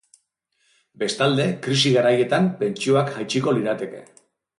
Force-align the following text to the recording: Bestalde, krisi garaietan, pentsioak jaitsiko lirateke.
Bestalde, 1.01 1.45
krisi 1.67 1.91
garaietan, 1.97 2.47
pentsioak 2.63 3.13
jaitsiko 3.19 3.55
lirateke. 3.59 4.03